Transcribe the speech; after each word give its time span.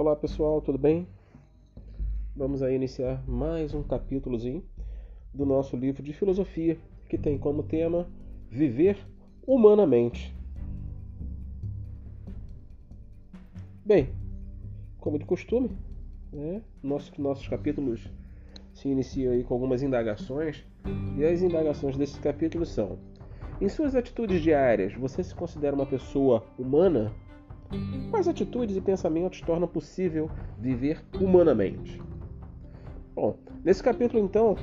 Olá 0.00 0.14
pessoal, 0.14 0.60
tudo 0.60 0.78
bem? 0.78 1.08
Vamos 2.36 2.62
aí 2.62 2.76
iniciar 2.76 3.20
mais 3.28 3.74
um 3.74 3.82
capítulozinho 3.82 4.62
do 5.34 5.44
nosso 5.44 5.76
livro 5.76 6.04
de 6.04 6.12
filosofia, 6.12 6.78
que 7.08 7.18
tem 7.18 7.36
como 7.36 7.64
tema 7.64 8.08
Viver 8.48 8.96
Humanamente. 9.44 10.32
Bem, 13.84 14.10
como 15.00 15.18
de 15.18 15.24
costume, 15.24 15.76
né, 16.32 16.62
nossos, 16.80 17.18
nossos 17.18 17.48
capítulos 17.48 18.08
se 18.72 18.88
iniciam 18.88 19.32
aí 19.32 19.42
com 19.42 19.54
algumas 19.54 19.82
indagações, 19.82 20.64
e 21.16 21.24
as 21.24 21.42
indagações 21.42 21.96
desses 21.96 22.18
capítulos 22.18 22.68
são 22.68 23.00
em 23.60 23.68
suas 23.68 23.96
atitudes 23.96 24.42
diárias, 24.42 24.94
você 24.94 25.24
se 25.24 25.34
considera 25.34 25.74
uma 25.74 25.86
pessoa 25.86 26.46
humana? 26.56 27.12
Quais 28.10 28.26
atitudes 28.26 28.76
e 28.76 28.80
pensamentos 28.80 29.40
tornam 29.40 29.68
possível 29.68 30.30
viver 30.58 31.04
humanamente? 31.20 32.00
Bom, 33.14 33.36
nesse 33.64 33.82
capítulo 33.82 34.22
então, 34.22 34.56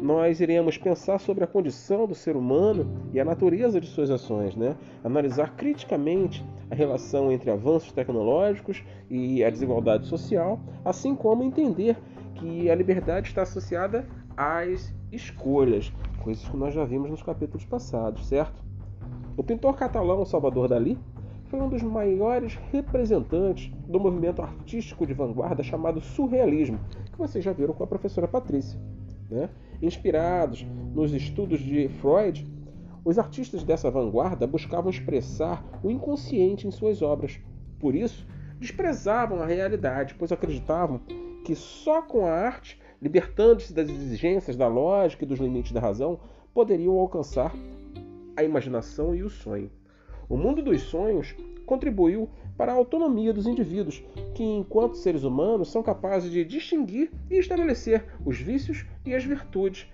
nós 0.00 0.40
iremos 0.40 0.76
pensar 0.76 1.20
sobre 1.20 1.44
a 1.44 1.46
condição 1.46 2.06
do 2.06 2.14
ser 2.14 2.36
humano 2.36 2.90
e 3.12 3.20
a 3.20 3.24
natureza 3.24 3.80
de 3.80 3.86
suas 3.86 4.10
ações, 4.10 4.56
né? 4.56 4.76
Analisar 5.04 5.54
criticamente 5.54 6.44
a 6.70 6.74
relação 6.74 7.30
entre 7.30 7.50
avanços 7.50 7.92
tecnológicos 7.92 8.82
e 9.08 9.44
a 9.44 9.50
desigualdade 9.50 10.06
social, 10.06 10.58
assim 10.84 11.14
como 11.14 11.44
entender 11.44 11.96
que 12.34 12.68
a 12.68 12.74
liberdade 12.74 13.28
está 13.28 13.42
associada 13.42 14.04
às 14.36 14.92
escolhas, 15.12 15.92
coisas 16.24 16.48
que 16.48 16.56
nós 16.56 16.74
já 16.74 16.84
vimos 16.84 17.10
nos 17.10 17.22
capítulos 17.22 17.64
passados, 17.64 18.26
certo? 18.26 18.60
O 19.36 19.44
pintor 19.44 19.76
catalão 19.76 20.24
Salvador 20.24 20.66
Dalí 20.68 20.98
foi 21.52 21.60
um 21.60 21.68
dos 21.68 21.82
maiores 21.82 22.58
representantes 22.72 23.70
do 23.86 24.00
movimento 24.00 24.40
artístico 24.40 25.06
de 25.06 25.12
vanguarda 25.12 25.62
chamado 25.62 26.00
surrealismo, 26.00 26.80
que 27.12 27.18
vocês 27.18 27.44
já 27.44 27.52
viram 27.52 27.74
com 27.74 27.84
a 27.84 27.86
professora 27.86 28.26
Patrícia. 28.26 28.80
Né? 29.30 29.50
Inspirados 29.82 30.66
nos 30.94 31.12
estudos 31.12 31.60
de 31.60 31.90
Freud, 32.00 32.50
os 33.04 33.18
artistas 33.18 33.62
dessa 33.64 33.90
vanguarda 33.90 34.46
buscavam 34.46 34.88
expressar 34.88 35.62
o 35.84 35.90
inconsciente 35.90 36.66
em 36.66 36.70
suas 36.70 37.02
obras. 37.02 37.38
Por 37.78 37.94
isso, 37.94 38.26
desprezavam 38.58 39.42
a 39.42 39.46
realidade, 39.46 40.14
pois 40.18 40.32
acreditavam 40.32 41.02
que 41.44 41.54
só 41.54 42.00
com 42.00 42.24
a 42.24 42.32
arte 42.32 42.80
libertando-se 42.98 43.74
das 43.74 43.90
exigências 43.90 44.56
da 44.56 44.68
lógica 44.68 45.24
e 45.24 45.28
dos 45.28 45.38
limites 45.38 45.72
da 45.72 45.80
razão, 45.80 46.18
poderiam 46.54 46.98
alcançar 46.98 47.52
a 48.34 48.42
imaginação 48.42 49.14
e 49.14 49.22
o 49.22 49.28
sonho. 49.28 49.70
O 50.32 50.36
mundo 50.38 50.62
dos 50.62 50.80
sonhos 50.84 51.36
contribuiu 51.66 52.26
para 52.56 52.72
a 52.72 52.74
autonomia 52.74 53.34
dos 53.34 53.46
indivíduos, 53.46 54.02
que, 54.34 54.42
enquanto 54.42 54.96
seres 54.96 55.24
humanos, 55.24 55.70
são 55.70 55.82
capazes 55.82 56.30
de 56.30 56.42
distinguir 56.42 57.12
e 57.30 57.34
estabelecer 57.34 58.06
os 58.24 58.38
vícios 58.38 58.86
e 59.04 59.14
as 59.14 59.22
virtudes. 59.24 59.86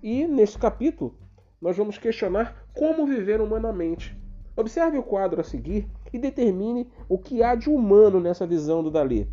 E, 0.00 0.28
nesse 0.28 0.56
capítulo, 0.56 1.16
nós 1.60 1.76
vamos 1.76 1.98
questionar 1.98 2.68
como 2.72 3.04
viver 3.04 3.40
humanamente. 3.40 4.16
Observe 4.56 4.96
o 4.96 5.02
quadro 5.02 5.40
a 5.40 5.44
seguir 5.44 5.88
e 6.12 6.20
determine 6.20 6.86
o 7.08 7.18
que 7.18 7.42
há 7.42 7.56
de 7.56 7.68
humano 7.68 8.20
nessa 8.20 8.46
visão 8.46 8.84
do 8.84 8.92
Dalí. 8.92 9.26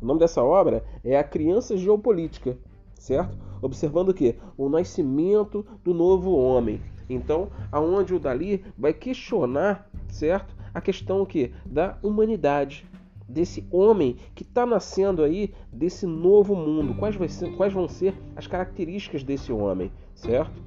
O 0.00 0.06
nome 0.06 0.18
dessa 0.18 0.42
obra 0.42 0.82
é 1.04 1.18
A 1.18 1.22
Criança 1.22 1.76
Geopolítica, 1.76 2.56
certo? 2.94 3.36
Observando 3.60 4.14
que? 4.14 4.34
O 4.56 4.70
nascimento 4.70 5.62
do 5.84 5.92
novo 5.92 6.34
homem. 6.34 6.80
Então, 7.08 7.50
aonde 7.70 8.14
o 8.14 8.20
Dali 8.20 8.64
vai 8.76 8.92
questionar, 8.92 9.88
certo? 10.08 10.54
A 10.74 10.80
questão 10.80 11.24
que? 11.24 11.52
Da 11.66 11.98
humanidade, 12.02 12.86
desse 13.28 13.66
homem 13.70 14.16
que 14.34 14.42
está 14.42 14.66
nascendo 14.66 15.22
aí, 15.22 15.52
desse 15.72 16.06
novo 16.06 16.54
mundo. 16.54 16.94
Quais, 16.94 17.16
ser, 17.32 17.54
quais, 17.56 17.72
vão 17.72 17.88
ser 17.88 18.14
as 18.36 18.46
características 18.46 19.22
desse 19.22 19.52
homem, 19.52 19.90
certo? 20.14 20.62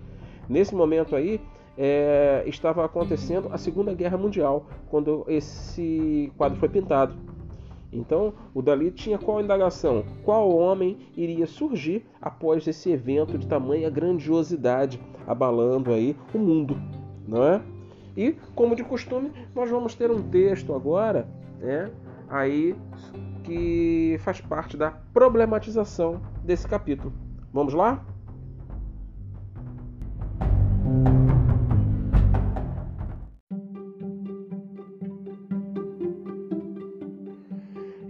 Nesse 0.50 0.76
momento 0.76 1.16
aí, 1.16 1.40
é, 1.78 2.44
estava 2.48 2.86
acontecendo 2.86 3.50
a 3.52 3.58
Segunda 3.58 3.94
Guerra 3.94 4.18
Mundial, 4.18 4.68
quando 4.90 5.26
esse 5.28 6.32
quadro 6.38 6.58
foi 6.60 6.70
pintado. 6.70 7.16
Então, 7.96 8.34
o 8.54 8.62
Dali 8.62 8.92
tinha 8.92 9.18
qual 9.18 9.42
indagação? 9.42 10.04
Qual 10.24 10.50
homem 10.56 10.98
iria 11.16 11.48
surgir 11.48 12.06
após 12.22 12.68
esse 12.68 12.92
evento 12.92 13.38
de 13.38 13.48
tamanha 13.48 13.90
grandiosidade, 13.90 15.00
abalando 15.26 15.92
aí 15.92 16.16
o 16.34 16.38
mundo, 16.38 16.78
não 17.28 17.44
é? 17.44 17.62
E, 18.18 18.36
como 18.54 18.76
de 18.76 18.84
costume, 18.84 19.32
nós 19.54 19.70
vamos 19.70 19.96
ter 19.96 20.12
um 20.12 20.22
texto 20.22 20.74
agora, 20.74 21.28
né, 21.60 21.92
aí 22.30 22.76
que 23.44 24.18
faz 24.20 24.42
parte 24.42 24.76
da 24.76 24.92
problematização 25.14 26.22
desse 26.44 26.68
capítulo. 26.68 27.14
Vamos 27.54 27.74
lá? 27.74 28.04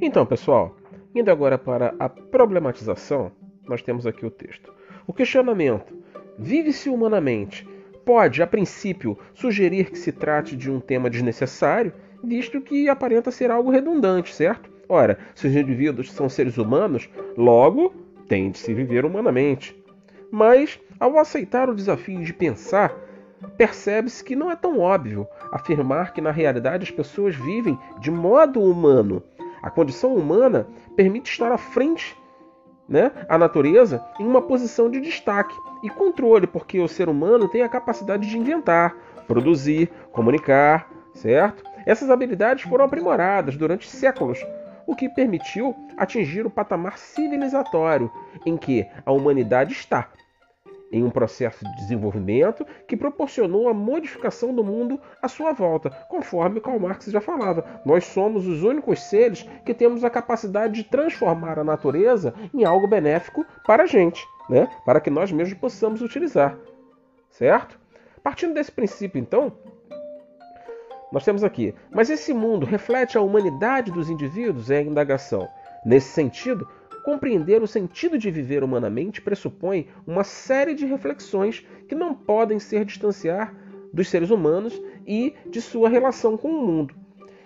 Então, 0.06 0.24
pessoal, 0.24 0.78
indo 1.16 1.32
agora 1.32 1.58
para 1.58 1.96
a 1.98 2.08
problematização, 2.08 3.32
nós 3.68 3.82
temos 3.82 4.06
aqui 4.06 4.24
o 4.24 4.30
texto. 4.30 4.72
O 5.08 5.12
questionamento: 5.12 5.98
vive-se 6.38 6.90
humanamente? 6.90 7.68
Pode, 8.06 8.44
a 8.44 8.46
princípio, 8.46 9.18
sugerir 9.34 9.90
que 9.90 9.98
se 9.98 10.12
trate 10.12 10.56
de 10.56 10.70
um 10.70 10.80
tema 10.80 11.10
desnecessário, 11.10 11.92
visto 12.24 12.62
que 12.62 12.88
aparenta 12.88 13.32
ser 13.32 13.50
algo 13.50 13.72
redundante, 13.72 14.32
certo? 14.32 14.70
Ora, 14.88 15.18
se 15.34 15.48
os 15.48 15.56
indivíduos 15.56 16.12
são 16.12 16.30
seres 16.30 16.60
humanos, 16.60 17.10
logo 17.36 17.92
tem 18.28 18.52
de 18.52 18.60
se 18.60 18.76
viver 18.76 19.06
humanamente. 19.06 19.76
Mas, 20.30 20.80
ao 21.00 21.18
aceitar 21.18 21.68
o 21.68 21.76
desafio 21.76 22.24
de 22.24 22.32
pensar, 22.32 22.96
percebe-se 23.58 24.24
que 24.24 24.36
não 24.36 24.52
é 24.52 24.56
tão 24.56 24.80
óbvio 24.80 25.28
afirmar 25.52 26.14
que 26.14 26.22
na 26.22 26.30
realidade 26.30 26.84
as 26.84 26.92
pessoas 26.92 27.36
vivem 27.36 27.76
de 28.00 28.12
modo 28.12 28.62
humano 28.62 29.24
a 29.66 29.72
condição 29.72 30.14
humana 30.14 30.68
permite 30.96 31.31
estar 31.31 31.52
à 31.52 31.58
frente 31.58 32.16
né, 32.88 33.12
a 33.28 33.36
natureza 33.36 34.06
em 34.20 34.24
uma 34.24 34.40
posição 34.40 34.92
de 34.92 35.02
destaque 35.02 35.56
e 35.81 35.90
controle, 35.90 36.46
porque 36.46 36.80
o 36.80 36.88
ser 36.88 37.09
humano 37.09 37.50
tem 37.50 37.64
a 37.64 37.68
capacidade 37.70 38.30
de 38.30 38.38
inventar, 38.38 38.96
produzir, 39.28 39.90
comunicar, 40.12 40.88
certo? 41.16 41.64
Essas 41.84 42.12
habilidades 42.12 42.64
foram 42.64 42.86
aprimoradas 42.86 43.58
durante 43.58 43.90
séculos, 43.90 44.38
o 44.86 44.96
que 44.96 45.09
permitiu 45.09 45.75
atingir 45.98 46.46
o 46.46 46.52
patamar 46.52 47.00
civilizatório 47.00 48.12
em 48.46 48.56
que 48.56 48.86
a 49.04 49.12
humanidade 49.12 49.74
está, 49.74 50.09
em 50.91 51.03
um 51.03 51.09
processo 51.09 51.63
de 51.66 51.75
desenvolvimento 51.78 52.66
que 52.88 52.96
proporcionou 52.97 53.68
a 53.68 53.73
modificação 53.73 54.53
do 54.53 54.63
mundo 54.63 55.00
à 55.22 55.28
sua 55.28 55.51
volta, 55.51 55.90
conforme 56.09 56.62
Karl 56.62 56.79
Marx 56.79 57.06
já 57.06 57.22
falava. 57.22 57.81
Nós 57.85 58.06
somos 58.06 58.47
os 58.47 58.63
únicos 58.63 59.00
seres 59.01 59.44
que 59.66 59.74
temos 59.74 60.03
a 60.03 60.09
capacidade 60.09 60.74
de 60.74 60.84
transformar 60.84 61.59
a 61.59 61.63
natureza 61.63 62.34
em 62.53 62.63
algo 62.63 62.88
benéfico 62.88 63.45
para 63.66 63.84
a 63.84 63.88
gente, 63.88 64.25
né? 64.50 64.69
para 64.85 65.00
que 65.00 65.09
nós 65.09 65.31
mesmos 65.31 65.57
possamos 65.57 66.01
utilizar. 66.01 66.57
Certo? 67.29 67.79
Partindo 68.24 68.53
desse 68.53 68.72
princípio, 68.72 69.19
então, 69.19 69.51
nós 71.12 71.24
temos 71.24 71.44
aqui. 71.44 71.74
Mas 71.91 72.09
esse 72.09 72.34
mundo 72.34 72.66
reflete 72.66 73.18
a 73.18 73.22
humanidade 73.22 73.91
dos 73.91 74.09
indivíduos? 74.09 74.72
É 74.72 74.78
a 74.78 74.81
indagação. 74.81 75.47
Nesse 75.85 76.09
sentido, 76.09 76.68
Compreender 77.06 77.62
o 77.62 77.68
sentido 77.68 78.18
de 78.18 78.32
viver 78.32 78.64
humanamente 78.64 79.22
pressupõe 79.22 79.88
uma 80.08 80.24
série 80.24 80.74
de 80.74 80.88
reflexões 80.88 81.64
que 81.88 81.94
não 81.94 82.16
podem 82.16 82.58
ser 82.60 82.84
distanciar 82.84 83.56
dos 83.94 84.10
seres 84.10 84.31
humanos 84.31 84.81
e 85.06 85.36
de 85.46 85.62
sua 85.62 85.88
relação 85.88 86.36
com 86.36 86.50
o 86.50 86.66
mundo. 86.66 86.96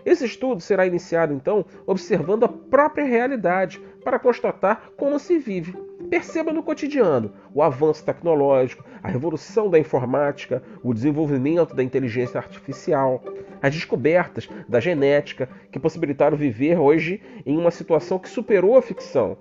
Esse 0.06 0.24
estudo 0.24 0.62
será 0.62 0.88
iniciado 0.88 1.34
então 1.34 1.66
observando 1.86 2.46
a 2.46 2.48
própria 2.48 3.04
realidade 3.04 3.82
para 4.02 4.18
constatar 4.18 4.94
como 4.96 5.20
se 5.20 5.38
vive. 5.38 5.89
Perceba 6.10 6.52
no 6.52 6.64
cotidiano 6.64 7.32
o 7.54 7.62
avanço 7.62 8.04
tecnológico, 8.04 8.84
a 9.04 9.08
revolução 9.08 9.70
da 9.70 9.78
informática, 9.78 10.64
o 10.84 10.94
desenvolvimento 10.94 11.76
da 11.76 11.84
inteligência 11.84 12.40
artificial, 12.40 13.24
as 13.62 13.74
descobertas 13.74 14.50
da 14.68 14.80
genética 14.80 15.48
que 15.72 15.80
possibilitaram 15.80 16.36
viver 16.36 16.80
hoje 16.80 17.22
em 17.46 17.58
uma 17.58 17.72
situação 17.72 18.18
que 18.18 18.30
superou 18.30 18.76
a 18.76 18.82
ficção 18.82 19.38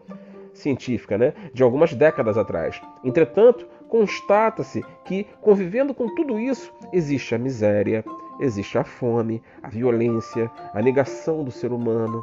científica 0.52 1.16
né, 1.16 1.32
de 1.54 1.62
algumas 1.62 1.94
décadas 1.94 2.36
atrás. 2.36 2.80
Entretanto, 3.02 3.66
constata-se 3.88 4.84
que, 5.04 5.26
convivendo 5.40 5.94
com 5.94 6.14
tudo 6.14 6.38
isso, 6.38 6.72
existe 6.92 7.34
a 7.34 7.38
miséria, 7.38 8.04
existe 8.40 8.76
a 8.76 8.84
fome, 8.84 9.42
a 9.62 9.68
violência, 9.68 10.50
a 10.74 10.82
negação 10.82 11.42
do 11.42 11.50
ser 11.50 11.72
humano, 11.72 12.22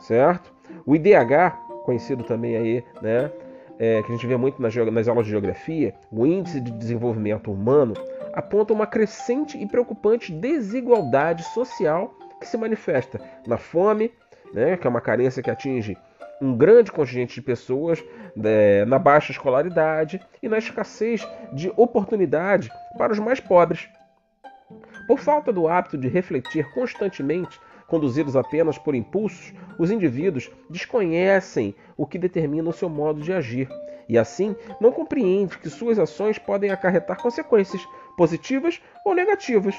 certo? 0.00 0.52
O 0.84 0.94
IDH, 0.94 1.56
conhecido 1.84 2.24
também 2.24 2.56
aí, 2.56 2.84
né, 3.00 3.30
é, 3.80 4.02
que 4.02 4.12
a 4.12 4.14
gente 4.14 4.26
vê 4.26 4.36
muito 4.36 4.60
nas, 4.60 4.76
nas 4.76 5.08
aulas 5.08 5.24
de 5.24 5.30
geografia, 5.30 5.94
o 6.12 6.26
Índice 6.26 6.60
de 6.60 6.70
Desenvolvimento 6.70 7.50
Humano, 7.50 7.94
aponta 8.34 8.74
uma 8.74 8.86
crescente 8.86 9.56
e 9.56 9.66
preocupante 9.66 10.30
desigualdade 10.30 11.42
social 11.54 12.14
que 12.38 12.46
se 12.46 12.58
manifesta 12.58 13.18
na 13.46 13.56
fome, 13.56 14.12
né, 14.52 14.76
que 14.76 14.86
é 14.86 14.90
uma 14.90 15.00
carência 15.00 15.42
que 15.42 15.50
atinge 15.50 15.96
um 16.42 16.54
grande 16.56 16.92
contingente 16.92 17.34
de 17.34 17.42
pessoas 17.42 18.04
né, 18.36 18.84
na 18.84 18.98
baixa 18.98 19.32
escolaridade 19.32 20.20
e 20.42 20.48
na 20.48 20.58
escassez 20.58 21.26
de 21.52 21.72
oportunidade 21.74 22.70
para 22.98 23.12
os 23.12 23.18
mais 23.18 23.40
pobres. 23.40 23.88
Por 25.06 25.18
falta 25.18 25.52
do 25.52 25.68
hábito 25.68 25.98
de 25.98 26.08
refletir 26.08 26.70
constantemente, 26.72 27.58
conduzidos 27.90 28.36
apenas 28.36 28.78
por 28.78 28.94
impulsos, 28.94 29.52
os 29.78 29.90
indivíduos 29.90 30.50
desconhecem 30.70 31.74
o 31.96 32.06
que 32.06 32.18
determina 32.18 32.70
o 32.70 32.72
seu 32.72 32.88
modo 32.88 33.20
de 33.20 33.32
agir 33.32 33.68
e 34.08 34.18
assim 34.18 34.56
não 34.80 34.90
compreendem 34.90 35.58
que 35.58 35.70
suas 35.70 35.98
ações 35.98 36.36
podem 36.36 36.70
acarretar 36.70 37.20
consequências 37.22 37.86
positivas 38.16 38.80
ou 39.04 39.14
negativas. 39.14 39.74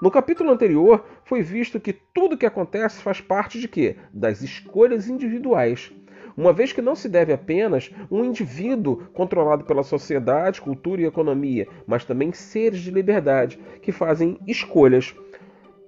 No 0.00 0.10
capítulo 0.10 0.50
anterior, 0.50 1.04
foi 1.24 1.42
visto 1.42 1.80
que 1.80 1.92
tudo 1.92 2.36
que 2.36 2.46
acontece 2.46 3.02
faz 3.02 3.20
parte 3.20 3.58
de 3.60 3.68
quê? 3.68 3.96
Das 4.12 4.42
escolhas 4.42 5.08
individuais. 5.08 5.92
Uma 6.36 6.52
vez 6.52 6.70
que 6.70 6.82
não 6.82 6.94
se 6.94 7.08
deve 7.08 7.32
apenas 7.32 7.90
um 8.10 8.22
indivíduo 8.22 9.08
controlado 9.14 9.64
pela 9.64 9.82
sociedade, 9.82 10.60
cultura 10.60 11.00
e 11.00 11.06
economia, 11.06 11.66
mas 11.86 12.04
também 12.04 12.32
seres 12.32 12.80
de 12.80 12.90
liberdade 12.90 13.58
que 13.80 13.90
fazem 13.90 14.38
escolhas. 14.46 15.14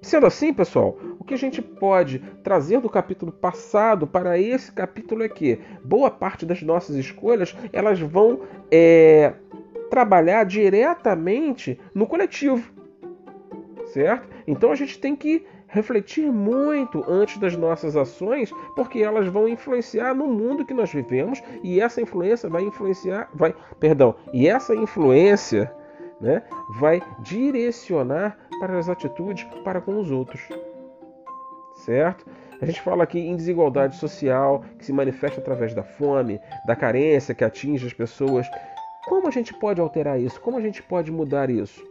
Sendo 0.00 0.26
assim, 0.26 0.52
pessoal, 0.52 0.96
o 1.18 1.24
que 1.24 1.34
a 1.34 1.38
gente 1.38 1.60
pode 1.60 2.20
trazer 2.42 2.80
do 2.80 2.88
capítulo 2.88 3.32
passado 3.32 4.06
para 4.06 4.38
esse 4.38 4.70
capítulo 4.72 5.22
é 5.22 5.28
que 5.28 5.60
boa 5.84 6.10
parte 6.10 6.46
das 6.46 6.62
nossas 6.62 6.96
escolhas 6.96 7.56
elas 7.72 8.00
vão 8.00 8.40
é, 8.70 9.34
trabalhar 9.90 10.44
diretamente 10.44 11.78
no 11.94 12.06
coletivo 12.06 12.78
certo? 13.88 14.28
Então 14.46 14.70
a 14.70 14.74
gente 14.74 14.98
tem 14.98 15.16
que 15.16 15.44
refletir 15.66 16.30
muito 16.32 17.04
antes 17.06 17.36
das 17.38 17.56
nossas 17.56 17.96
ações, 17.96 18.50
porque 18.74 19.00
elas 19.00 19.28
vão 19.28 19.46
influenciar 19.46 20.14
no 20.14 20.26
mundo 20.26 20.64
que 20.64 20.72
nós 20.72 20.90
vivemos 20.92 21.42
e 21.62 21.80
essa 21.80 22.00
influência 22.00 22.48
vai 22.48 22.62
influenciar, 22.62 23.28
vai, 23.34 23.54
perdão, 23.78 24.14
e 24.32 24.48
essa 24.48 24.74
influência, 24.74 25.70
né, 26.20 26.42
vai 26.78 27.02
direcionar 27.20 28.38
para 28.58 28.78
as 28.78 28.88
atitudes 28.88 29.44
para 29.64 29.80
com 29.80 29.98
os 29.98 30.10
outros. 30.10 30.40
Certo? 31.84 32.26
A 32.60 32.66
gente 32.66 32.80
fala 32.80 33.04
aqui 33.04 33.20
em 33.20 33.36
desigualdade 33.36 33.96
social 33.96 34.64
que 34.78 34.84
se 34.84 34.92
manifesta 34.92 35.40
através 35.40 35.74
da 35.74 35.84
fome, 35.84 36.40
da 36.66 36.74
carência 36.74 37.34
que 37.34 37.44
atinge 37.44 37.86
as 37.86 37.92
pessoas. 37.92 38.46
Como 39.06 39.28
a 39.28 39.30
gente 39.30 39.54
pode 39.54 39.80
alterar 39.80 40.20
isso? 40.20 40.40
Como 40.40 40.56
a 40.56 40.60
gente 40.60 40.82
pode 40.82 41.10
mudar 41.12 41.50
isso? 41.50 41.86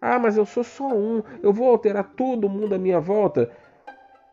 Ah, 0.00 0.18
mas 0.18 0.36
eu 0.36 0.44
sou 0.44 0.64
só 0.64 0.88
um, 0.88 1.22
eu 1.42 1.52
vou 1.52 1.70
alterar 1.70 2.12
todo 2.16 2.48
mundo 2.48 2.74
à 2.74 2.78
minha 2.78 3.00
volta. 3.00 3.50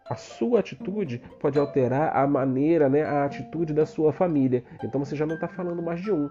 A 0.09 0.15
sua 0.15 0.59
atitude 0.59 1.21
pode 1.39 1.57
alterar 1.57 2.13
a 2.13 2.27
maneira, 2.27 2.89
né, 2.89 3.03
a 3.03 3.23
atitude 3.23 3.73
da 3.73 3.85
sua 3.85 4.11
família. 4.11 4.65
Então 4.83 4.99
você 4.99 5.15
já 5.15 5.25
não 5.25 5.35
está 5.35 5.47
falando 5.47 5.81
mais 5.81 6.01
de 6.01 6.11
um. 6.11 6.29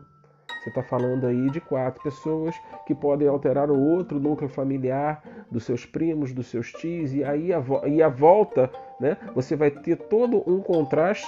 Você 0.60 0.68
está 0.68 0.82
falando 0.82 1.26
aí 1.26 1.48
de 1.48 1.58
quatro 1.58 2.02
pessoas 2.02 2.54
que 2.86 2.94
podem 2.94 3.26
alterar 3.26 3.70
o 3.70 3.80
outro 3.80 4.20
núcleo 4.20 4.48
familiar 4.48 5.22
dos 5.50 5.64
seus 5.64 5.86
primos, 5.86 6.34
dos 6.34 6.48
seus 6.48 6.70
tios, 6.70 7.14
e 7.14 7.24
aí 7.24 7.50
a, 7.50 7.62
e 7.88 8.02
a 8.02 8.08
volta, 8.10 8.70
né? 9.00 9.16
Você 9.34 9.56
vai 9.56 9.70
ter 9.70 9.96
todo 9.96 10.44
um 10.46 10.60
contraste, 10.60 11.26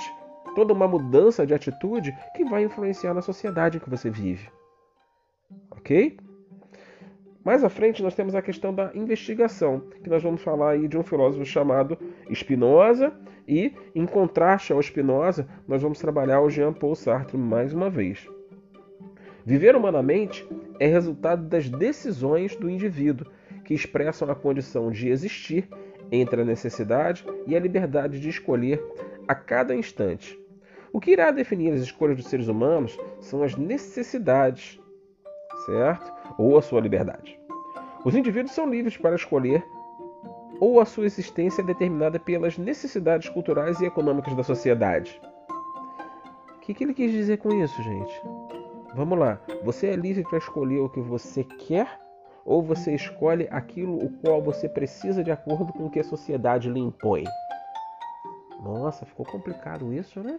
toda 0.54 0.74
uma 0.74 0.86
mudança 0.86 1.46
de 1.46 1.54
atitude 1.54 2.14
que 2.36 2.44
vai 2.44 2.64
influenciar 2.64 3.14
na 3.14 3.22
sociedade 3.22 3.78
em 3.78 3.80
que 3.80 3.88
você 3.88 4.10
vive. 4.10 4.50
Ok? 5.70 6.18
Mais 7.42 7.64
à 7.64 7.70
frente 7.70 8.02
nós 8.02 8.14
temos 8.14 8.34
a 8.34 8.42
questão 8.42 8.74
da 8.74 8.92
investigação, 8.94 9.80
que 10.04 10.10
nós 10.10 10.22
vamos 10.22 10.42
falar 10.42 10.72
aí 10.72 10.86
de 10.86 10.98
um 10.98 11.02
filósofo 11.02 11.44
chamado 11.46 11.96
Spinoza 12.34 13.12
e 13.48 13.74
em 13.94 14.04
contraste 14.04 14.74
ao 14.74 14.82
Spinoza, 14.82 15.48
nós 15.66 15.80
vamos 15.80 15.98
trabalhar 15.98 16.42
o 16.42 16.50
Jean-Paul 16.50 16.94
Sartre 16.94 17.38
mais 17.38 17.72
uma 17.72 17.88
vez. 17.88 18.28
Viver 19.44 19.74
humanamente 19.74 20.48
é 20.78 20.86
resultado 20.86 21.44
das 21.44 21.68
decisões 21.68 22.54
do 22.56 22.70
indivíduo, 22.70 23.26
que 23.64 23.74
expressam 23.74 24.30
a 24.30 24.34
condição 24.34 24.90
de 24.90 25.08
existir 25.08 25.68
entre 26.10 26.42
a 26.42 26.44
necessidade 26.44 27.24
e 27.46 27.56
a 27.56 27.60
liberdade 27.60 28.20
de 28.20 28.28
escolher 28.28 28.82
a 29.26 29.34
cada 29.34 29.74
instante. 29.74 30.38
O 30.92 31.00
que 31.00 31.10
irá 31.10 31.30
definir 31.30 31.72
as 31.72 31.80
escolhas 31.80 32.16
dos 32.16 32.26
seres 32.26 32.48
humanos 32.48 32.98
são 33.20 33.42
as 33.42 33.56
necessidades, 33.56 34.78
certo? 35.64 36.12
ou 36.38 36.58
a 36.58 36.62
sua 36.62 36.80
liberdade. 36.80 37.38
Os 38.04 38.14
indivíduos 38.14 38.54
são 38.54 38.68
livres 38.68 38.96
para 38.96 39.14
escolher 39.14 39.64
ou 40.60 40.80
a 40.80 40.84
sua 40.84 41.06
existência 41.06 41.62
é 41.62 41.64
determinada 41.64 42.20
pelas 42.20 42.56
necessidades 42.56 43.28
culturais 43.28 43.80
e 43.80 43.86
econômicas 43.86 44.34
da 44.36 44.44
sociedade. 44.44 45.20
O 46.56 46.60
que, 46.60 46.72
que 46.72 46.84
ele 46.84 46.94
quis 46.94 47.10
dizer 47.10 47.38
com 47.38 47.52
isso, 47.62 47.82
gente? 47.82 48.22
Vamos 48.94 49.18
lá. 49.18 49.40
Você 49.64 49.88
é 49.88 49.96
livre 49.96 50.22
para 50.22 50.38
escolher 50.38 50.80
o 50.80 50.88
que 50.88 51.00
você 51.00 51.44
quer 51.44 51.98
ou 52.44 52.62
você 52.62 52.94
escolhe 52.94 53.48
aquilo 53.50 53.96
o 54.04 54.10
qual 54.18 54.42
você 54.42 54.68
precisa 54.68 55.24
de 55.24 55.30
acordo 55.30 55.72
com 55.72 55.86
o 55.86 55.90
que 55.90 56.00
a 56.00 56.04
sociedade 56.04 56.68
lhe 56.68 56.80
impõe? 56.80 57.24
Nossa, 58.62 59.06
ficou 59.06 59.24
complicado 59.24 59.92
isso, 59.94 60.20
né? 60.20 60.38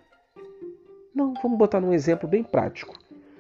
Não, 1.16 1.34
vamos 1.42 1.58
botar 1.58 1.80
num 1.80 1.94
exemplo 1.94 2.28
bem 2.28 2.44
prático. 2.44 2.94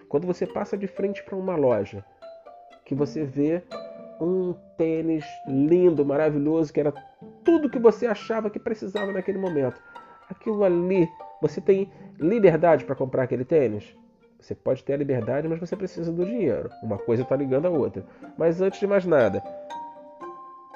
Quando 0.09 0.25
você 0.25 0.47
passa 0.47 0.77
de 0.77 0.87
frente 0.87 1.23
para 1.23 1.35
uma 1.35 1.55
loja 1.55 2.03
que 2.83 2.95
você 2.95 3.23
vê 3.23 3.63
um 4.19 4.53
tênis 4.77 5.25
lindo, 5.47 6.05
maravilhoso, 6.05 6.73
que 6.73 6.79
era 6.79 6.91
tudo 7.43 7.69
que 7.69 7.79
você 7.79 8.07
achava 8.07 8.49
que 8.49 8.59
precisava 8.59 9.11
naquele 9.11 9.37
momento. 9.37 9.79
Aquilo 10.29 10.63
ali, 10.63 11.07
você 11.41 11.61
tem 11.61 11.91
liberdade 12.19 12.85
para 12.85 12.95
comprar 12.95 13.23
aquele 13.23 13.45
tênis? 13.45 13.95
Você 14.43 14.53
pode 14.53 14.83
ter 14.83 14.93
a 14.93 14.97
liberdade, 14.97 15.47
mas 15.47 15.57
você 15.57 15.73
precisa 15.73 16.11
do 16.11 16.25
dinheiro. 16.25 16.69
Uma 16.83 16.97
coisa 16.97 17.23
está 17.23 17.33
ligando 17.33 17.65
à 17.65 17.69
outra. 17.69 18.03
Mas 18.37 18.59
antes 18.59 18.77
de 18.77 18.85
mais 18.85 19.05
nada, 19.05 19.41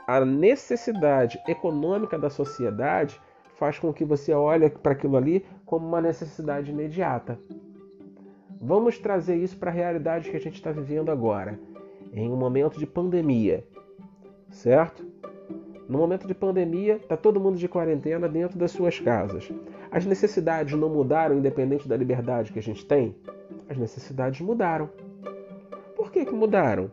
a 0.07 0.23
necessidade 0.23 1.37
econômica 1.45 2.17
da 2.17 2.29
sociedade 2.29 3.19
faz 3.57 3.77
com 3.77 3.91
que 3.91 4.05
você 4.05 4.33
olhe 4.33 4.69
para 4.69 4.93
aquilo 4.93 5.17
ali 5.17 5.45
como 5.65 5.85
uma 5.85 5.99
necessidade 5.99 6.71
imediata. 6.71 7.37
Vamos 8.61 8.97
trazer 8.99 9.35
isso 9.35 9.57
para 9.57 9.69
a 9.69 9.73
realidade 9.73 10.31
que 10.31 10.37
a 10.37 10.39
gente 10.39 10.55
está 10.55 10.71
vivendo 10.71 11.11
agora 11.11 11.59
em 12.13 12.31
um 12.31 12.37
momento 12.37 12.79
de 12.79 12.87
pandemia, 12.87 13.65
certo? 14.49 15.05
No 15.89 15.97
momento 15.97 16.25
de 16.25 16.33
pandemia, 16.33 16.95
está 16.95 17.17
todo 17.17 17.39
mundo 17.39 17.57
de 17.57 17.67
quarentena 17.67 18.29
dentro 18.29 18.57
das 18.57 18.71
suas 18.71 18.97
casas. 18.97 19.51
As 19.91 20.05
necessidades 20.05 20.77
não 20.79 20.89
mudaram 20.89 21.37
independente 21.37 21.87
da 21.87 21.97
liberdade 21.97 22.53
que 22.53 22.59
a 22.59 22.63
gente 22.63 22.85
tem? 22.85 23.13
As 23.69 23.77
necessidades 23.77 24.41
mudaram. 24.41 24.89
Por 25.95 26.11
que, 26.11 26.25
que 26.25 26.33
mudaram? 26.33 26.91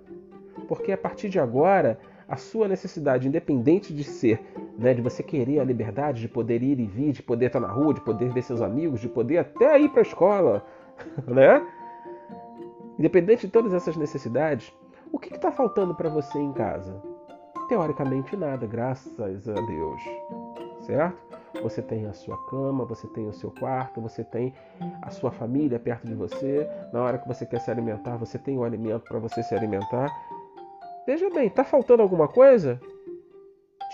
Porque 0.67 0.93
a 0.93 0.99
partir 0.99 1.29
de 1.29 1.39
agora, 1.39 1.99
a 2.29 2.37
sua 2.37 2.67
necessidade, 2.67 3.29
independente 3.29 3.93
de 3.93 4.03
ser, 4.03 4.41
né, 4.79 4.95
de 4.95 5.03
você 5.03 5.23
querer 5.23 5.61
a 5.61 5.65
liberdade, 5.65 6.21
de 6.21 6.29
poder 6.29 6.63
ir 6.63 6.81
e 6.81 6.87
vir, 6.87 7.13
de 7.13 7.23
poder 7.23 7.47
estar 7.47 7.61
na 7.61 7.69
rua, 7.69 7.95
de 7.95 8.01
poder 8.01 8.31
ver 8.33 8.43
seus 8.43 8.61
amigos, 8.61 9.01
de 9.01 9.09
poder 9.09 9.39
até 9.39 9.79
ir 9.79 9.91
para 9.91 10.01
a 10.01 10.03
escola, 10.03 10.67
né? 11.27 11.65
Independente 12.99 13.47
de 13.47 13.53
todas 13.53 13.75
essas 13.75 13.97
necessidades, 13.97 14.73
o 15.13 15.19
que 15.19 15.35
está 15.35 15.53
faltando 15.53 15.95
para 15.95 16.09
você 16.09 16.39
em 16.39 16.53
casa? 16.53 17.01
Teoricamente 17.69 18.37
nada, 18.37 18.67
graças 18.67 19.49
a 19.49 19.55
Deus. 19.55 20.03
Certo? 20.87 21.17
Você 21.63 21.81
tem 21.81 22.07
a 22.07 22.13
sua 22.13 22.37
cama, 22.47 22.85
você 22.85 23.07
tem 23.09 23.27
o 23.27 23.33
seu 23.33 23.51
quarto, 23.51 24.01
você 24.01 24.25
tem 24.25 24.53
a 25.03 25.11
sua 25.11 25.31
família 25.31 25.79
perto 25.79 26.07
de 26.07 26.15
você. 26.15 26.69
Na 26.93 27.03
hora 27.03 27.19
que 27.19 27.29
você 27.29 27.47
quer 27.47 27.61
se 27.61 27.71
alimentar, 27.71 28.17
você 28.17 28.39
tem 28.39 28.59
o 28.59 28.65
alimento 28.65 29.05
para 29.05 29.19
você 29.19 29.43
se 29.43 29.55
alimentar. 29.55 30.11
Veja 31.07 31.31
bem, 31.31 31.47
está 31.47 31.65
faltando 31.65 32.03
alguma 32.03 32.29
coisa? 32.29 32.81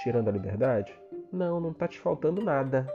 Tirando 0.03 0.29
a 0.29 0.33
liberdade? 0.33 0.93
Não, 1.33 1.61
não 1.61 1.71
está 1.71 1.87
te 1.87 1.99
faltando 1.99 2.43
nada. 2.43 2.87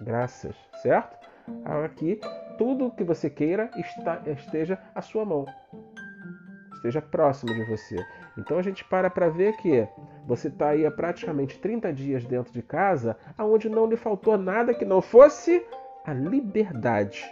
Graças, 0.00 0.54
certo? 0.82 1.18
Aqui, 1.64 2.20
tudo 2.56 2.90
que 2.92 3.02
você 3.02 3.28
queira 3.28 3.70
está, 3.76 4.22
esteja 4.26 4.78
à 4.94 5.00
sua 5.00 5.24
mão 5.24 5.46
esteja 6.80 7.02
próximo 7.02 7.54
de 7.54 7.64
você. 7.64 7.96
Então 8.36 8.58
a 8.58 8.62
gente 8.62 8.84
para 8.84 9.10
para 9.10 9.28
ver 9.28 9.56
que 9.58 9.86
você 10.26 10.48
está 10.48 10.70
aí 10.70 10.86
há 10.86 10.90
praticamente 10.90 11.58
30 11.58 11.92
dias 11.92 12.24
dentro 12.24 12.52
de 12.52 12.62
casa, 12.62 13.16
aonde 13.36 13.68
não 13.68 13.86
lhe 13.86 13.96
faltou 13.96 14.36
nada 14.36 14.74
que 14.74 14.84
não 14.84 15.00
fosse 15.00 15.64
a 16.04 16.12
liberdade. 16.12 17.24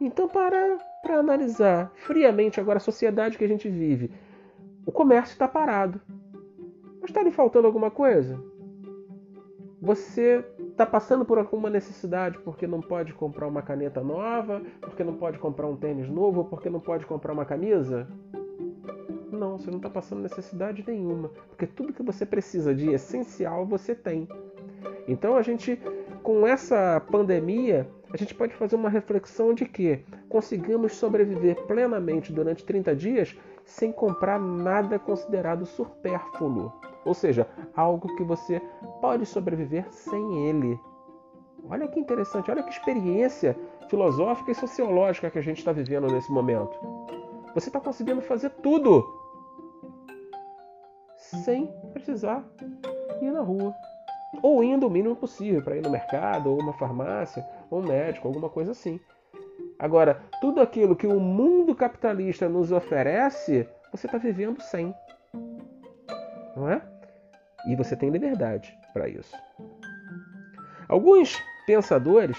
Então 0.00 0.28
para 0.28 0.78
para 1.02 1.18
analisar 1.18 1.90
friamente 1.96 2.60
agora 2.60 2.76
a 2.76 2.80
sociedade 2.80 3.36
que 3.36 3.44
a 3.44 3.48
gente 3.48 3.68
vive, 3.68 4.12
o 4.86 4.92
comércio 4.92 5.32
está 5.32 5.48
parado. 5.48 6.00
Mas 7.00 7.10
está 7.10 7.22
lhe 7.22 7.32
faltando 7.32 7.66
alguma 7.66 7.90
coisa? 7.90 8.40
Você 9.80 10.44
está 10.70 10.86
passando 10.86 11.24
por 11.24 11.38
alguma 11.38 11.68
necessidade 11.68 12.38
porque 12.38 12.68
não 12.68 12.80
pode 12.80 13.12
comprar 13.12 13.48
uma 13.48 13.62
caneta 13.62 14.00
nova, 14.00 14.62
porque 14.80 15.02
não 15.02 15.14
pode 15.14 15.40
comprar 15.40 15.66
um 15.66 15.76
tênis 15.76 16.08
novo, 16.08 16.44
porque 16.44 16.70
não 16.70 16.78
pode 16.78 17.04
comprar 17.04 17.32
uma 17.32 17.44
camisa? 17.44 18.06
Não, 19.32 19.58
você 19.58 19.70
não 19.70 19.78
está 19.78 19.88
passando 19.88 20.20
necessidade 20.20 20.84
nenhuma, 20.86 21.30
porque 21.48 21.66
tudo 21.66 21.92
que 21.92 22.02
você 22.02 22.26
precisa 22.26 22.74
de 22.74 22.92
essencial 22.92 23.64
você 23.66 23.94
tem. 23.94 24.28
Então 25.08 25.36
a 25.36 25.42
gente, 25.42 25.80
com 26.22 26.46
essa 26.46 27.00
pandemia, 27.10 27.88
a 28.12 28.16
gente 28.16 28.34
pode 28.34 28.54
fazer 28.54 28.76
uma 28.76 28.90
reflexão 28.90 29.54
de 29.54 29.64
que 29.64 30.04
conseguimos 30.28 30.92
sobreviver 30.92 31.56
plenamente 31.66 32.30
durante 32.30 32.62
30 32.62 32.94
dias 32.94 33.36
sem 33.64 33.90
comprar 33.90 34.38
nada 34.38 34.98
considerado 34.98 35.64
supérfluo, 35.64 36.70
ou 37.04 37.14
seja, 37.14 37.48
algo 37.74 38.14
que 38.16 38.22
você 38.22 38.60
pode 39.00 39.24
sobreviver 39.24 39.90
sem 39.90 40.48
ele. 40.48 40.78
Olha 41.64 41.88
que 41.88 41.98
interessante, 41.98 42.50
olha 42.50 42.62
que 42.62 42.70
experiência 42.70 43.56
filosófica 43.88 44.50
e 44.50 44.54
sociológica 44.54 45.30
que 45.30 45.38
a 45.38 45.42
gente 45.42 45.58
está 45.58 45.72
vivendo 45.72 46.06
nesse 46.08 46.30
momento. 46.30 46.76
Você 47.54 47.68
está 47.68 47.80
conseguindo 47.80 48.20
fazer 48.20 48.50
tudo 48.50 49.21
sem 51.44 51.66
precisar 51.92 52.44
ir 53.20 53.30
na 53.30 53.40
rua. 53.40 53.74
Ou 54.42 54.62
indo 54.64 54.86
o 54.86 54.90
mínimo 54.90 55.14
possível 55.14 55.62
para 55.62 55.76
ir 55.76 55.82
no 55.82 55.90
mercado, 55.90 56.50
ou 56.50 56.60
uma 56.60 56.72
farmácia, 56.72 57.44
ou 57.70 57.80
um 57.80 57.86
médico, 57.86 58.28
alguma 58.28 58.48
coisa 58.48 58.72
assim. 58.72 58.98
Agora, 59.78 60.22
tudo 60.40 60.60
aquilo 60.60 60.96
que 60.96 61.06
o 61.06 61.20
mundo 61.20 61.74
capitalista 61.74 62.48
nos 62.48 62.72
oferece, 62.72 63.68
você 63.90 64.06
está 64.06 64.18
vivendo 64.18 64.60
sem. 64.60 64.94
Não 66.56 66.68
é? 66.68 66.82
E 67.66 67.76
você 67.76 67.96
tem 67.96 68.10
liberdade 68.10 68.76
para 68.92 69.08
isso. 69.08 69.34
Alguns 70.88 71.42
pensadores 71.66 72.36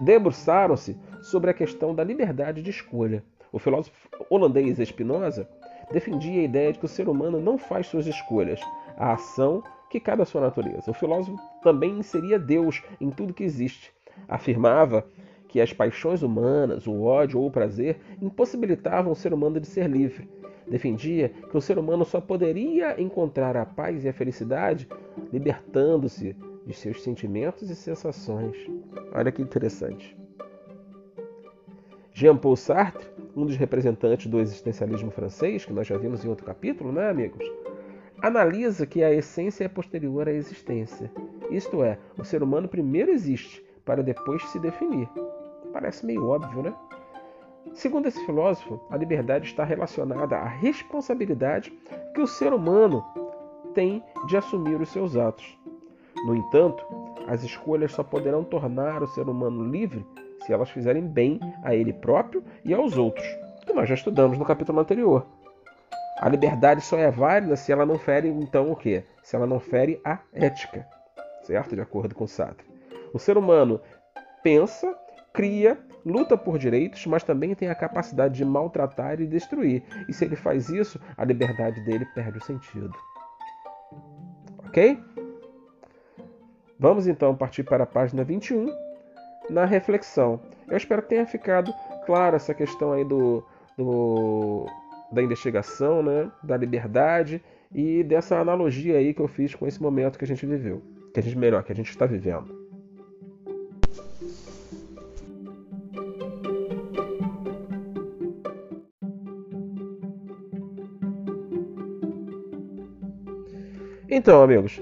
debruçaram-se 0.00 0.98
sobre 1.22 1.50
a 1.50 1.54
questão 1.54 1.94
da 1.94 2.02
liberdade 2.02 2.62
de 2.62 2.70
escolha. 2.70 3.22
O 3.52 3.58
filósofo 3.58 4.08
holandês 4.30 4.78
Spinoza 4.78 5.48
defendia 5.92 6.40
a 6.40 6.44
ideia 6.44 6.72
de 6.72 6.78
que 6.78 6.84
o 6.84 6.88
ser 6.88 7.08
humano 7.08 7.40
não 7.40 7.58
faz 7.58 7.86
suas 7.86 8.06
escolhas, 8.06 8.60
a 8.96 9.12
ação 9.12 9.62
que 9.90 10.00
cabe 10.00 10.22
à 10.22 10.24
sua 10.24 10.40
natureza. 10.40 10.90
O 10.90 10.94
filósofo 10.94 11.38
também 11.62 11.98
inseria 11.98 12.38
Deus 12.38 12.82
em 13.00 13.10
tudo 13.10 13.34
que 13.34 13.44
existe. 13.44 13.92
Afirmava 14.28 15.06
que 15.48 15.60
as 15.60 15.72
paixões 15.72 16.22
humanas, 16.22 16.86
o 16.86 17.02
ódio 17.02 17.40
ou 17.40 17.46
o 17.46 17.50
prazer, 17.50 17.98
impossibilitavam 18.20 19.12
o 19.12 19.16
ser 19.16 19.32
humano 19.32 19.60
de 19.60 19.66
ser 19.66 19.88
livre. 19.88 20.28
Defendia 20.68 21.28
que 21.28 21.56
o 21.56 21.60
ser 21.60 21.78
humano 21.78 22.04
só 22.04 22.20
poderia 22.20 23.00
encontrar 23.00 23.56
a 23.56 23.64
paz 23.64 24.04
e 24.04 24.08
a 24.08 24.12
felicidade 24.12 24.88
libertando-se 25.32 26.36
de 26.66 26.74
seus 26.74 27.02
sentimentos 27.02 27.70
e 27.70 27.76
sensações. 27.76 28.56
Olha 29.14 29.30
que 29.30 29.40
interessante. 29.40 30.16
Jean-Paul 32.18 32.56
Sartre, 32.56 33.06
um 33.36 33.44
dos 33.44 33.56
representantes 33.56 34.26
do 34.26 34.40
existencialismo 34.40 35.10
francês, 35.10 35.66
que 35.66 35.72
nós 35.74 35.86
já 35.86 35.98
vimos 35.98 36.24
em 36.24 36.30
outro 36.30 36.46
capítulo, 36.46 36.90
né, 36.90 37.10
amigos? 37.10 37.44
Analisa 38.22 38.86
que 38.86 39.04
a 39.04 39.12
essência 39.12 39.64
é 39.64 39.68
posterior 39.68 40.26
à 40.26 40.32
existência. 40.32 41.12
Isto 41.50 41.84
é, 41.84 41.98
o 42.16 42.24
ser 42.24 42.42
humano 42.42 42.68
primeiro 42.68 43.10
existe 43.10 43.62
para 43.84 44.02
depois 44.02 44.42
se 44.46 44.58
definir. 44.58 45.06
Parece 45.74 46.06
meio 46.06 46.26
óbvio, 46.26 46.62
né? 46.62 46.74
Segundo 47.74 48.06
esse 48.06 48.24
filósofo, 48.24 48.80
a 48.88 48.96
liberdade 48.96 49.48
está 49.48 49.62
relacionada 49.62 50.38
à 50.38 50.48
responsabilidade 50.48 51.70
que 52.14 52.20
o 52.22 52.26
ser 52.26 52.54
humano 52.54 53.04
tem 53.74 54.02
de 54.26 54.38
assumir 54.38 54.80
os 54.80 54.88
seus 54.88 55.18
atos. 55.18 55.58
No 56.24 56.34
entanto, 56.34 56.82
as 57.26 57.44
escolhas 57.44 57.92
só 57.92 58.02
poderão 58.02 58.42
tornar 58.42 59.02
o 59.02 59.06
ser 59.06 59.28
humano 59.28 59.70
livre 59.70 60.02
se 60.46 60.52
elas 60.52 60.70
fizerem 60.70 61.02
bem 61.02 61.40
a 61.64 61.74
ele 61.74 61.92
próprio 61.92 62.42
e 62.64 62.72
aos 62.72 62.96
outros, 62.96 63.26
que 63.66 63.72
nós 63.72 63.88
já 63.88 63.96
estudamos 63.96 64.38
no 64.38 64.44
capítulo 64.44 64.78
anterior. 64.78 65.26
A 66.20 66.28
liberdade 66.28 66.80
só 66.82 66.96
é 66.96 67.10
válida 67.10 67.56
se 67.56 67.72
ela 67.72 67.84
não 67.84 67.98
fere, 67.98 68.28
então, 68.28 68.70
o 68.70 68.76
quê? 68.76 69.04
Se 69.22 69.34
ela 69.34 69.46
não 69.46 69.58
fere 69.58 70.00
a 70.04 70.20
ética, 70.32 70.86
certo? 71.42 71.74
De 71.74 71.80
acordo 71.80 72.14
com 72.14 72.26
Sartre. 72.28 72.64
O 73.12 73.18
ser 73.18 73.36
humano 73.36 73.80
pensa, 74.42 74.96
cria, 75.32 75.78
luta 76.04 76.38
por 76.38 76.58
direitos, 76.58 77.04
mas 77.06 77.24
também 77.24 77.54
tem 77.54 77.68
a 77.68 77.74
capacidade 77.74 78.34
de 78.34 78.44
maltratar 78.44 79.20
e 79.20 79.26
destruir. 79.26 79.82
E 80.08 80.12
se 80.12 80.24
ele 80.24 80.36
faz 80.36 80.68
isso, 80.68 81.00
a 81.16 81.24
liberdade 81.24 81.80
dele 81.84 82.06
perde 82.14 82.38
o 82.38 82.44
sentido. 82.44 82.94
Ok? 84.64 85.02
Vamos 86.78 87.08
então 87.08 87.34
partir 87.34 87.64
para 87.64 87.82
a 87.82 87.86
página 87.86 88.22
21 88.22 88.85
na 89.48 89.64
reflexão. 89.64 90.40
Eu 90.68 90.76
espero 90.76 91.02
que 91.02 91.08
tenha 91.08 91.26
ficado 91.26 91.72
clara 92.04 92.36
essa 92.36 92.54
questão 92.54 92.92
aí 92.92 93.04
do, 93.04 93.44
do, 93.76 94.66
da 95.12 95.22
investigação, 95.22 96.02
né, 96.02 96.30
da 96.42 96.56
liberdade 96.56 97.42
e 97.74 98.02
dessa 98.02 98.38
analogia 98.38 98.98
aí 98.98 99.12
que 99.12 99.20
eu 99.20 99.28
fiz 99.28 99.54
com 99.54 99.66
esse 99.66 99.80
momento 99.80 100.18
que 100.18 100.24
a 100.24 100.28
gente 100.28 100.46
viveu, 100.46 100.82
que 101.12 101.20
a 101.20 101.22
gente 101.22 101.36
melhor, 101.36 101.62
que 101.62 101.72
a 101.72 101.76
gente 101.76 101.90
está 101.90 102.06
vivendo. 102.06 102.66
Então, 114.08 114.42
amigos, 114.42 114.80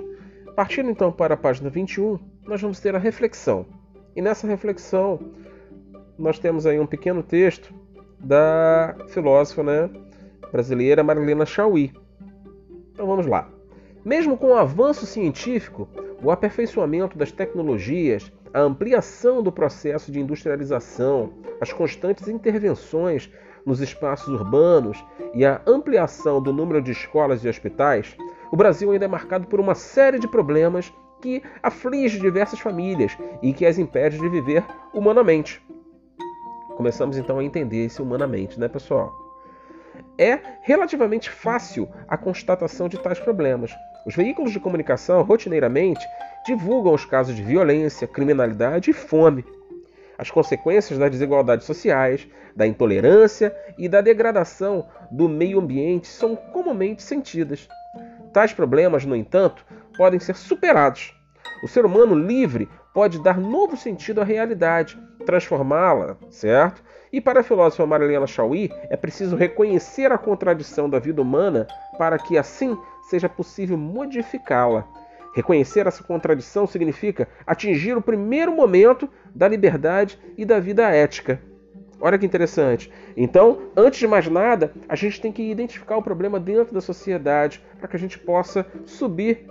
Partindo 0.54 0.88
então 0.88 1.10
para 1.10 1.34
a 1.34 1.36
página 1.36 1.68
21, 1.68 2.16
nós 2.46 2.60
vamos 2.60 2.78
ter 2.78 2.94
a 2.94 2.98
reflexão. 2.98 3.66
E 4.14 4.22
nessa 4.22 4.46
reflexão, 4.46 5.18
nós 6.18 6.38
temos 6.38 6.66
aí 6.66 6.78
um 6.78 6.86
pequeno 6.86 7.22
texto 7.22 7.74
da 8.18 8.94
filósofa 9.08 9.62
né, 9.62 9.90
brasileira 10.50 11.02
Marilena 11.02 11.44
Chauí. 11.44 11.92
Então 12.92 13.06
vamos 13.06 13.26
lá. 13.26 13.48
Mesmo 14.04 14.36
com 14.36 14.48
o 14.48 14.56
avanço 14.56 15.06
científico, 15.06 15.88
o 16.22 16.30
aperfeiçoamento 16.30 17.18
das 17.18 17.32
tecnologias, 17.32 18.30
a 18.52 18.60
ampliação 18.60 19.42
do 19.42 19.50
processo 19.50 20.12
de 20.12 20.20
industrialização, 20.20 21.32
as 21.60 21.72
constantes 21.72 22.28
intervenções 22.28 23.30
nos 23.66 23.80
espaços 23.80 24.28
urbanos 24.28 25.02
e 25.34 25.44
a 25.44 25.60
ampliação 25.66 26.40
do 26.40 26.52
número 26.52 26.80
de 26.80 26.92
escolas 26.92 27.44
e 27.44 27.48
hospitais, 27.48 28.16
o 28.52 28.56
Brasil 28.56 28.92
ainda 28.92 29.06
é 29.06 29.08
marcado 29.08 29.46
por 29.48 29.58
uma 29.58 29.74
série 29.74 30.18
de 30.18 30.28
problemas 30.28 30.92
que 31.24 31.42
aflige 31.62 32.20
diversas 32.20 32.60
famílias 32.60 33.16
e 33.42 33.54
que 33.54 33.64
as 33.64 33.78
impede 33.78 34.18
de 34.18 34.28
viver 34.28 34.62
humanamente. 34.92 35.58
Começamos 36.76 37.16
então 37.16 37.38
a 37.38 37.44
entender 37.44 37.86
esse 37.86 38.02
humanamente, 38.02 38.60
né, 38.60 38.68
pessoal? 38.68 39.10
É 40.18 40.38
relativamente 40.60 41.30
fácil 41.30 41.88
a 42.06 42.18
constatação 42.18 42.90
de 42.90 42.98
tais 42.98 43.18
problemas. 43.18 43.74
Os 44.04 44.14
veículos 44.14 44.52
de 44.52 44.60
comunicação 44.60 45.22
rotineiramente 45.22 46.06
divulgam 46.44 46.92
os 46.92 47.06
casos 47.06 47.34
de 47.34 47.42
violência, 47.42 48.06
criminalidade 48.06 48.90
e 48.90 48.92
fome. 48.92 49.46
As 50.18 50.30
consequências 50.30 50.98
das 50.98 51.10
desigualdades 51.10 51.64
sociais, 51.64 52.28
da 52.54 52.66
intolerância 52.66 53.56
e 53.78 53.88
da 53.88 54.02
degradação 54.02 54.86
do 55.10 55.26
meio 55.26 55.58
ambiente 55.58 56.06
são 56.06 56.36
comumente 56.36 57.02
sentidas. 57.02 57.66
Tais 58.30 58.52
problemas, 58.52 59.06
no 59.06 59.16
entanto, 59.16 59.64
podem 59.96 60.18
ser 60.20 60.34
superados. 60.36 61.14
O 61.62 61.68
ser 61.68 61.84
humano 61.84 62.14
livre 62.14 62.68
pode 62.92 63.22
dar 63.22 63.38
novo 63.38 63.76
sentido 63.76 64.20
à 64.20 64.24
realidade, 64.24 64.98
transformá-la, 65.26 66.16
certo? 66.30 66.82
E 67.12 67.20
para 67.20 67.40
a 67.40 67.44
filósofa 67.44 67.86
Marilena 67.86 68.26
Chauí, 68.26 68.70
é 68.90 68.96
preciso 68.96 69.36
reconhecer 69.36 70.12
a 70.12 70.18
contradição 70.18 70.88
da 70.88 70.98
vida 70.98 71.22
humana 71.22 71.66
para 71.96 72.18
que 72.18 72.36
assim 72.36 72.76
seja 73.08 73.28
possível 73.28 73.76
modificá-la. 73.76 74.86
Reconhecer 75.34 75.86
essa 75.86 76.02
contradição 76.02 76.66
significa 76.66 77.28
atingir 77.46 77.96
o 77.96 78.02
primeiro 78.02 78.54
momento 78.54 79.08
da 79.34 79.48
liberdade 79.48 80.18
e 80.36 80.44
da 80.44 80.60
vida 80.60 80.88
ética. 80.90 81.40
Olha 82.00 82.18
que 82.18 82.26
interessante. 82.26 82.92
Então, 83.16 83.62
antes 83.76 83.98
de 83.98 84.06
mais 84.06 84.28
nada, 84.28 84.72
a 84.88 84.94
gente 84.94 85.20
tem 85.20 85.32
que 85.32 85.50
identificar 85.50 85.96
o 85.96 86.02
problema 86.02 86.38
dentro 86.38 86.74
da 86.74 86.80
sociedade 86.80 87.64
para 87.78 87.88
que 87.88 87.96
a 87.96 87.98
gente 87.98 88.18
possa 88.18 88.66
subir 88.84 89.46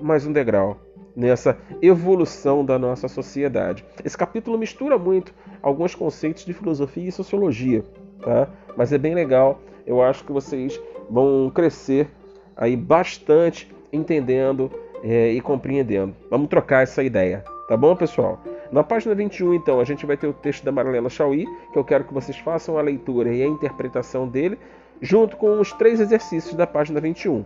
mais 0.00 0.26
um 0.26 0.32
degrau 0.32 0.78
nessa 1.14 1.56
evolução 1.80 2.64
da 2.64 2.78
nossa 2.78 3.08
sociedade. 3.08 3.84
Esse 4.04 4.16
capítulo 4.16 4.58
mistura 4.58 4.98
muito 4.98 5.32
alguns 5.62 5.94
conceitos 5.94 6.44
de 6.44 6.52
filosofia 6.52 7.08
e 7.08 7.12
sociologia, 7.12 7.82
tá? 8.20 8.48
Mas 8.76 8.92
é 8.92 8.98
bem 8.98 9.14
legal. 9.14 9.60
Eu 9.86 10.02
acho 10.02 10.24
que 10.24 10.32
vocês 10.32 10.78
vão 11.08 11.50
crescer 11.54 12.08
aí 12.56 12.76
bastante 12.76 13.74
entendendo 13.92 14.70
é, 15.02 15.30
e 15.32 15.40
compreendendo. 15.40 16.14
Vamos 16.30 16.48
trocar 16.48 16.82
essa 16.82 17.02
ideia, 17.02 17.42
tá 17.68 17.76
bom, 17.76 17.96
pessoal? 17.96 18.42
Na 18.70 18.82
página 18.82 19.14
21, 19.14 19.54
então, 19.54 19.80
a 19.80 19.84
gente 19.84 20.04
vai 20.04 20.16
ter 20.16 20.26
o 20.26 20.32
texto 20.32 20.64
da 20.64 20.72
Marilena 20.72 21.08
Chauí, 21.08 21.46
que 21.72 21.78
eu 21.78 21.84
quero 21.84 22.04
que 22.04 22.12
vocês 22.12 22.36
façam 22.38 22.76
a 22.76 22.82
leitura 22.82 23.32
e 23.32 23.42
a 23.42 23.46
interpretação 23.46 24.28
dele, 24.28 24.58
junto 25.00 25.36
com 25.36 25.60
os 25.60 25.72
três 25.72 26.00
exercícios 26.00 26.54
da 26.54 26.66
página 26.66 27.00
21, 27.00 27.44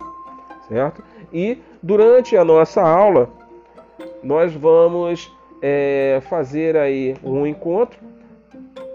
certo? 0.71 1.03
E 1.33 1.61
durante 1.83 2.37
a 2.37 2.45
nossa 2.45 2.81
aula, 2.81 3.29
nós 4.23 4.53
vamos 4.53 5.29
é, 5.61 6.19
fazer 6.29 6.77
aí 6.77 7.15
um 7.21 7.45
encontro, 7.45 7.99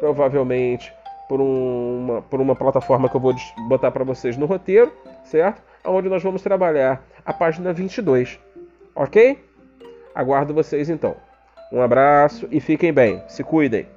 provavelmente 0.01 0.91
por 1.29 1.41
uma, 1.41 2.23
por 2.23 2.41
uma 2.41 2.55
plataforma 2.57 3.09
que 3.09 3.17
eu 3.17 3.21
vou 3.21 3.35
botar 3.69 3.91
para 3.91 4.05
vocês 4.05 4.37
no 4.39 4.47
roteiro, 4.47 4.91
certo? 5.25 5.63
Onde 5.85 6.09
nós 6.09 6.23
vamos 6.23 6.41
trabalhar 6.41 7.05
a 7.25 7.33
página 7.33 7.73
22, 7.73 8.41
ok? 8.95 9.39
Aguardo 10.15 10.55
vocês 10.55 10.89
então. 10.89 11.15
Um 11.71 11.83
abraço 11.83 12.49
e 12.51 12.59
fiquem 12.59 12.93
bem. 12.93 13.23
Se 13.29 13.45
cuidem. 13.45 13.96